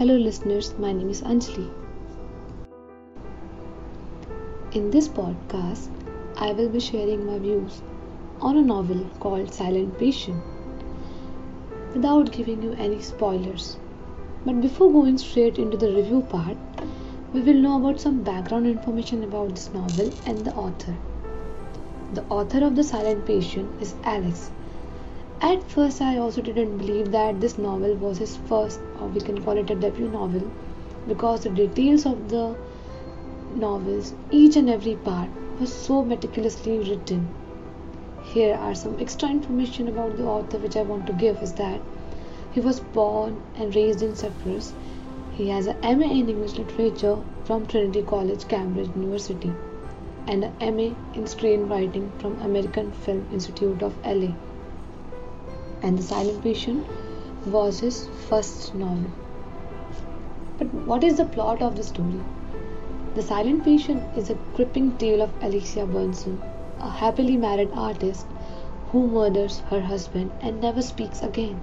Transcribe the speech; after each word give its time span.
Hello, 0.00 0.14
listeners, 0.16 0.72
my 0.78 0.90
name 0.94 1.10
is 1.10 1.20
Anjali. 1.20 1.70
In 4.72 4.90
this 4.90 5.08
podcast, 5.08 5.90
I 6.38 6.52
will 6.52 6.70
be 6.70 6.80
sharing 6.80 7.26
my 7.26 7.38
views 7.38 7.82
on 8.40 8.56
a 8.56 8.62
novel 8.62 9.02
called 9.20 9.52
Silent 9.52 9.98
Patient 9.98 10.42
without 11.92 12.32
giving 12.32 12.62
you 12.62 12.72
any 12.78 13.02
spoilers. 13.02 13.76
But 14.46 14.62
before 14.62 14.90
going 14.90 15.18
straight 15.18 15.58
into 15.58 15.76
the 15.76 15.92
review 15.92 16.22
part, 16.22 16.56
we 17.34 17.42
will 17.42 17.60
know 17.66 17.76
about 17.76 18.00
some 18.00 18.22
background 18.22 18.66
information 18.66 19.22
about 19.22 19.50
this 19.50 19.68
novel 19.74 20.10
and 20.24 20.46
the 20.46 20.54
author. 20.54 20.96
The 22.14 22.24
author 22.30 22.64
of 22.64 22.74
The 22.74 22.84
Silent 22.84 23.26
Patient 23.26 23.82
is 23.82 23.94
Alex. 24.04 24.50
At 25.42 25.62
first, 25.70 26.02
I 26.02 26.18
also 26.18 26.42
didn't 26.42 26.76
believe 26.76 27.12
that 27.12 27.40
this 27.40 27.56
novel 27.56 27.94
was 27.94 28.18
his 28.18 28.36
first, 28.36 28.78
or 29.00 29.08
we 29.08 29.20
can 29.20 29.42
call 29.42 29.56
it 29.56 29.70
a 29.70 29.74
debut 29.74 30.08
novel, 30.08 30.42
because 31.08 31.44
the 31.44 31.50
details 31.50 32.04
of 32.04 32.28
the 32.28 32.54
novels, 33.54 34.12
each 34.30 34.56
and 34.56 34.68
every 34.68 34.96
part, 34.96 35.30
was 35.58 35.72
so 35.72 36.04
meticulously 36.04 36.78
written. 36.78 37.26
Here 38.22 38.54
are 38.54 38.74
some 38.74 38.96
extra 39.00 39.30
information 39.30 39.88
about 39.88 40.18
the 40.18 40.26
author 40.26 40.58
which 40.58 40.76
I 40.76 40.82
want 40.82 41.06
to 41.06 41.14
give 41.14 41.42
is 41.42 41.54
that 41.54 41.80
he 42.52 42.60
was 42.60 42.80
born 42.80 43.40
and 43.56 43.74
raised 43.74 44.02
in 44.02 44.14
Cyprus. 44.14 44.74
He 45.32 45.48
has 45.48 45.66
a 45.66 45.74
MA 45.82 46.10
in 46.10 46.28
English 46.28 46.58
Literature 46.58 47.16
from 47.44 47.66
Trinity 47.66 48.02
College, 48.02 48.46
Cambridge 48.46 48.90
University 48.94 49.52
and 50.26 50.44
a 50.44 50.70
MA 50.70 50.94
in 51.14 51.24
screenwriting 51.24 52.10
from 52.20 52.38
American 52.42 52.92
Film 52.92 53.26
Institute 53.32 53.82
of 53.82 53.94
LA. 54.04 54.34
And 55.82 55.98
The 55.98 56.02
Silent 56.02 56.42
Patient 56.42 56.86
was 57.46 57.80
his 57.80 58.06
first 58.28 58.74
novel. 58.74 59.10
But 60.58 60.74
what 60.74 61.02
is 61.02 61.16
the 61.16 61.24
plot 61.24 61.62
of 61.62 61.76
the 61.76 61.82
story? 61.82 62.20
The 63.14 63.22
Silent 63.22 63.64
Patient 63.64 64.02
is 64.16 64.28
a 64.28 64.38
gripping 64.54 64.98
tale 64.98 65.22
of 65.22 65.32
Alicia 65.42 65.86
Berenson, 65.86 66.40
a 66.80 66.90
happily 66.90 67.36
married 67.36 67.70
artist 67.74 68.26
who 68.92 69.06
murders 69.06 69.60
her 69.70 69.80
husband 69.80 70.32
and 70.42 70.60
never 70.60 70.82
speaks 70.82 71.22
again. 71.22 71.60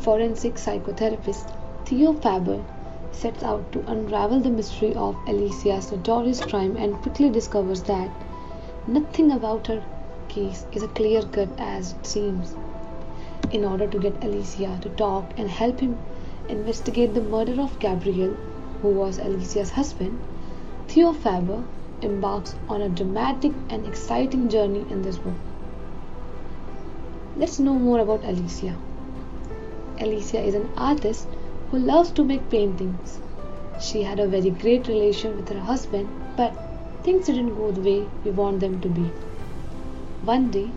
Forensic 0.00 0.56
psychotherapist 0.56 1.50
Theo 1.86 2.12
Faber 2.12 2.62
sets 3.12 3.42
out 3.42 3.72
to 3.72 3.82
unravel 3.86 4.40
the 4.40 4.50
mystery 4.50 4.94
of 4.94 5.16
Alicia's 5.26 5.90
notorious 5.90 6.40
crime 6.42 6.76
and 6.76 7.00
quickly 7.00 7.30
discovers 7.30 7.82
that 7.84 8.10
nothing 8.86 9.30
about 9.30 9.68
her 9.68 9.82
case 10.28 10.66
is 10.72 10.82
as 10.82 10.90
clear 10.90 11.22
cut 11.22 11.48
as 11.58 11.92
it 11.92 12.06
seems. 12.06 12.54
In 13.54 13.64
order 13.64 13.86
to 13.86 13.98
get 14.00 14.24
Alicia 14.24 14.80
to 14.82 14.88
talk 14.88 15.26
and 15.36 15.48
help 15.48 15.78
him 15.78 15.96
investigate 16.48 17.14
the 17.14 17.20
murder 17.20 17.60
of 17.62 17.78
Gabriel, 17.78 18.36
who 18.82 18.88
was 18.88 19.20
Alicia's 19.20 19.70
husband, 19.70 20.18
Theo 20.88 21.12
Faber 21.12 21.62
embarks 22.02 22.56
on 22.68 22.82
a 22.82 22.88
dramatic 22.88 23.52
and 23.70 23.86
exciting 23.86 24.48
journey 24.48 24.84
in 24.90 25.02
this 25.02 25.18
book. 25.18 25.36
Let's 27.36 27.60
know 27.60 27.74
more 27.74 28.00
about 28.00 28.24
Alicia. 28.24 28.74
Alicia 30.00 30.42
is 30.42 30.56
an 30.56 30.68
artist 30.76 31.28
who 31.70 31.78
loves 31.78 32.10
to 32.10 32.24
make 32.24 32.50
paintings. 32.50 33.20
She 33.80 34.02
had 34.02 34.18
a 34.18 34.26
very 34.26 34.50
great 34.50 34.88
relation 34.88 35.36
with 35.36 35.48
her 35.50 35.60
husband, 35.60 36.08
but 36.36 36.52
things 37.04 37.26
didn't 37.26 37.54
go 37.54 37.70
the 37.70 37.82
way 37.82 38.08
we 38.24 38.32
want 38.32 38.58
them 38.58 38.80
to 38.80 38.88
be. 38.88 39.12
One 40.24 40.50
day, 40.50 40.70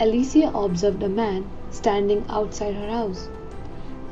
Alicia 0.00 0.50
observed 0.52 1.04
a 1.04 1.08
man 1.08 1.48
standing 1.72 2.24
outside 2.28 2.74
her 2.74 2.90
house. 2.90 3.28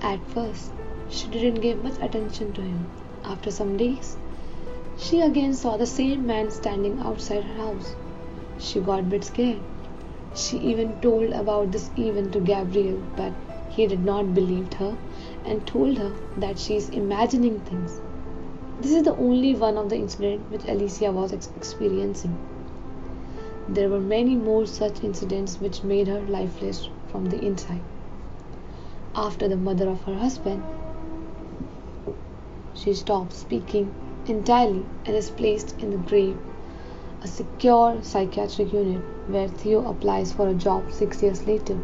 At 0.00 0.20
first, 0.28 0.72
she 1.10 1.28
didn't 1.28 1.60
give 1.60 1.82
much 1.82 2.00
attention 2.00 2.52
to 2.52 2.62
him. 2.62 2.86
After 3.24 3.50
some 3.50 3.76
days, 3.76 4.16
she 4.96 5.20
again 5.20 5.54
saw 5.54 5.76
the 5.76 5.86
same 5.86 6.26
man 6.26 6.50
standing 6.50 6.98
outside 7.00 7.42
her 7.44 7.54
house. 7.54 7.94
She 8.58 8.80
got 8.80 9.00
a 9.00 9.02
bit 9.14 9.24
scared. 9.24 9.60
She 10.34 10.58
even 10.58 11.00
told 11.00 11.30
about 11.30 11.72
this 11.72 11.90
event 11.98 12.32
to 12.32 12.40
Gabriel, 12.40 13.02
but 13.16 13.32
he 13.70 13.86
did 13.86 14.04
not 14.04 14.34
believe 14.34 14.72
her 14.74 14.96
and 15.44 15.66
told 15.66 15.98
her 15.98 16.12
that 16.36 16.58
she 16.58 16.76
is 16.76 16.88
imagining 16.90 17.60
things. 17.60 18.00
This 18.80 18.92
is 18.92 19.02
the 19.02 19.16
only 19.16 19.54
one 19.54 19.76
of 19.76 19.88
the 19.88 19.96
incidents 19.96 20.44
which 20.50 20.64
Alicia 20.68 21.10
was 21.10 21.32
ex- 21.32 21.50
experiencing. 21.56 22.36
There 23.68 23.88
were 23.88 24.00
many 24.00 24.36
more 24.36 24.66
such 24.66 25.02
incidents 25.02 25.60
which 25.60 25.82
made 25.82 26.06
her 26.08 26.20
lifeless 26.20 26.88
from 27.10 27.26
the 27.26 27.40
inside. 27.44 27.82
After 29.14 29.48
the 29.48 29.56
mother 29.56 29.88
of 29.88 30.02
her 30.04 30.14
husband, 30.14 30.62
she 32.74 32.94
stops 32.94 33.36
speaking 33.36 33.92
entirely 34.26 34.84
and 35.04 35.16
is 35.16 35.30
placed 35.30 35.74
in 35.80 35.90
the 35.90 35.96
Grove, 35.96 36.36
a 37.22 37.26
secure 37.26 37.98
psychiatric 38.02 38.72
unit 38.72 39.02
where 39.26 39.48
Theo 39.48 39.88
applies 39.88 40.32
for 40.32 40.48
a 40.48 40.54
job 40.54 40.92
six 40.92 41.22
years 41.22 41.46
later 41.46 41.78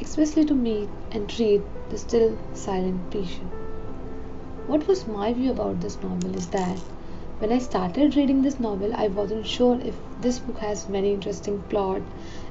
especially 0.00 0.44
to 0.44 0.54
meet 0.54 0.88
and 1.12 1.28
treat 1.28 1.62
the 1.90 1.98
still 1.98 2.36
silent 2.52 3.10
patient. 3.10 3.50
What 4.66 4.88
was 4.88 5.06
my 5.06 5.32
view 5.32 5.52
about 5.52 5.80
this 5.80 5.98
novel 6.02 6.34
is 6.36 6.48
that 6.48 6.78
when 7.38 7.52
I 7.52 7.58
started 7.58 8.16
reading 8.16 8.42
this 8.42 8.58
novel, 8.58 8.92
I 8.94 9.08
wasn't 9.08 9.46
sure 9.46 9.78
if 9.80 9.94
this 10.20 10.38
book 10.38 10.58
has 10.58 10.88
many 10.88 11.12
interesting 11.12 11.62
plot, 11.68 12.02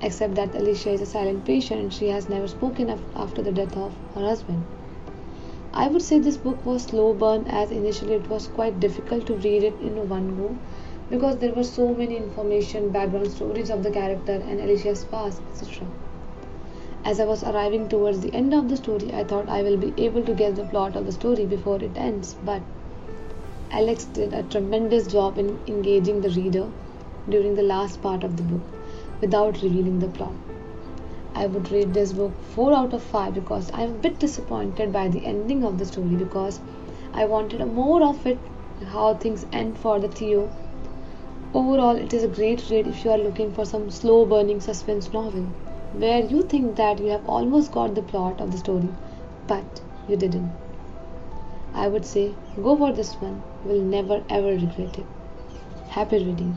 except 0.00 0.34
that 0.36 0.54
Alicia 0.54 0.90
is 0.90 1.00
a 1.00 1.06
silent 1.06 1.44
patient 1.44 1.80
and 1.80 1.92
she 1.92 2.08
has 2.08 2.28
never 2.28 2.46
spoken 2.46 2.88
after 3.16 3.42
the 3.42 3.50
death 3.52 3.76
of 3.76 3.92
her 4.14 4.20
husband. 4.20 4.62
I 5.74 5.88
would 5.88 6.02
say 6.02 6.18
this 6.18 6.36
book 6.36 6.64
was 6.64 6.84
slow 6.84 7.12
burn 7.12 7.46
as 7.48 7.70
initially 7.70 8.14
it 8.14 8.28
was 8.30 8.46
quite 8.48 8.80
difficult 8.80 9.26
to 9.26 9.34
read 9.34 9.64
it 9.64 9.74
in 9.80 10.08
one 10.08 10.36
go 10.36 10.56
because 11.10 11.38
there 11.38 11.52
were 11.52 11.64
so 11.64 11.94
many 11.94 12.16
information, 12.16 12.90
background 12.90 13.30
stories 13.32 13.70
of 13.70 13.82
the 13.82 13.90
character 13.90 14.32
and 14.32 14.60
Alicia's 14.60 15.04
past, 15.04 15.42
etc. 15.50 15.86
As 17.04 17.18
I 17.18 17.24
was 17.24 17.42
arriving 17.42 17.88
towards 17.88 18.20
the 18.20 18.32
end 18.34 18.54
of 18.54 18.68
the 18.68 18.76
story, 18.76 19.12
I 19.12 19.24
thought 19.24 19.48
I 19.48 19.62
will 19.62 19.76
be 19.76 19.94
able 19.96 20.22
to 20.24 20.34
get 20.34 20.56
the 20.56 20.64
plot 20.64 20.96
of 20.96 21.06
the 21.06 21.12
story 21.12 21.46
before 21.46 21.82
it 21.82 21.96
ends, 21.96 22.36
but 22.44 22.62
Alex 23.70 24.04
did 24.04 24.32
a 24.32 24.42
tremendous 24.44 25.06
job 25.06 25.38
in 25.38 25.58
engaging 25.66 26.20
the 26.20 26.30
reader 26.30 26.68
during 27.28 27.54
the 27.54 27.62
last 27.62 28.00
part 28.02 28.24
of 28.24 28.36
the 28.36 28.42
book 28.42 28.77
without 29.20 29.62
revealing 29.62 29.98
the 29.98 30.08
plot. 30.08 30.34
I 31.34 31.46
would 31.46 31.70
rate 31.70 31.92
this 31.92 32.12
book 32.12 32.32
4 32.54 32.72
out 32.72 32.92
of 32.92 33.02
5 33.02 33.34
because 33.34 33.70
I 33.72 33.82
am 33.82 33.90
a 33.90 34.02
bit 34.06 34.18
disappointed 34.18 34.92
by 34.92 35.08
the 35.08 35.24
ending 35.24 35.64
of 35.64 35.78
the 35.78 35.86
story 35.86 36.16
because 36.16 36.60
I 37.12 37.24
wanted 37.26 37.64
more 37.66 38.02
of 38.02 38.26
it, 38.26 38.38
how 38.92 39.14
things 39.14 39.46
end 39.52 39.78
for 39.78 40.00
the 40.00 40.08
Theo. 40.08 40.50
Overall, 41.54 41.96
it 41.96 42.12
is 42.12 42.24
a 42.24 42.28
great 42.28 42.68
read 42.70 42.86
if 42.86 43.04
you 43.04 43.10
are 43.10 43.18
looking 43.18 43.52
for 43.52 43.64
some 43.64 43.90
slow 43.90 44.24
burning 44.26 44.60
suspense 44.60 45.12
novel 45.12 45.46
where 45.92 46.22
you 46.22 46.42
think 46.42 46.76
that 46.76 46.98
you 46.98 47.06
have 47.06 47.28
almost 47.28 47.72
got 47.72 47.94
the 47.94 48.02
plot 48.02 48.40
of 48.40 48.52
the 48.52 48.58
story, 48.58 48.88
but 49.46 49.80
you 50.08 50.16
didn't. 50.16 50.52
I 51.72 51.88
would 51.88 52.04
say 52.04 52.34
go 52.62 52.76
for 52.76 52.92
this 52.92 53.14
one, 53.14 53.42
you 53.64 53.72
will 53.72 53.80
never 53.80 54.22
ever 54.28 54.48
regret 54.48 54.98
it. 54.98 55.06
Happy 55.88 56.18
reading. 56.24 56.56